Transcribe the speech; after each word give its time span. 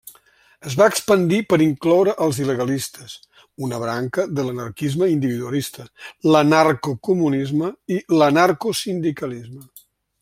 Es 0.69 0.75
va 0.77 0.85
expandir 0.91 1.37
per 1.51 1.59
incloure 1.65 2.15
els 2.27 2.39
il·legalistes, 2.45 3.13
una 3.67 3.81
branca 3.83 4.25
de 4.39 4.47
l'anarquisme 4.47 5.11
individualista, 5.17 5.87
l'anarcocomunisme 6.33 7.71
i 7.99 8.01
l'anarcosindicalisme. 8.19 9.65